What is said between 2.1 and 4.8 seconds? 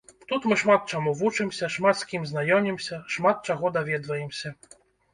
кім знаёмімся, шмат чаго даведваемся.